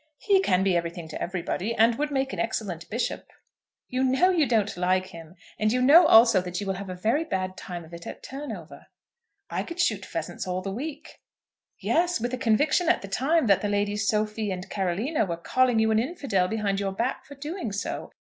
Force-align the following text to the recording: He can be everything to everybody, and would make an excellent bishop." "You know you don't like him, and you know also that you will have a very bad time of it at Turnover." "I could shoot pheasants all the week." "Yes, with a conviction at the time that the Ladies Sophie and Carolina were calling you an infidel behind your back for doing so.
He 0.17 0.39
can 0.41 0.63
be 0.63 0.75
everything 0.75 1.07
to 1.09 1.21
everybody, 1.21 1.75
and 1.75 1.93
would 1.99 2.09
make 2.09 2.33
an 2.33 2.39
excellent 2.39 2.89
bishop." 2.89 3.27
"You 3.87 4.03
know 4.03 4.31
you 4.31 4.47
don't 4.47 4.75
like 4.75 5.05
him, 5.09 5.35
and 5.59 5.71
you 5.71 5.79
know 5.79 6.07
also 6.07 6.41
that 6.41 6.59
you 6.59 6.65
will 6.65 6.73
have 6.73 6.89
a 6.89 6.95
very 6.95 7.23
bad 7.23 7.55
time 7.55 7.85
of 7.85 7.93
it 7.93 8.07
at 8.07 8.23
Turnover." 8.23 8.87
"I 9.51 9.61
could 9.61 9.79
shoot 9.79 10.03
pheasants 10.03 10.47
all 10.47 10.63
the 10.63 10.71
week." 10.71 11.19
"Yes, 11.79 12.19
with 12.19 12.33
a 12.33 12.37
conviction 12.39 12.89
at 12.89 13.03
the 13.03 13.07
time 13.07 13.45
that 13.45 13.61
the 13.61 13.69
Ladies 13.69 14.07
Sophie 14.07 14.49
and 14.49 14.67
Carolina 14.71 15.23
were 15.23 15.37
calling 15.37 15.77
you 15.77 15.91
an 15.91 15.99
infidel 15.99 16.47
behind 16.47 16.79
your 16.79 16.93
back 16.93 17.23
for 17.27 17.35
doing 17.35 17.71
so. 17.71 18.09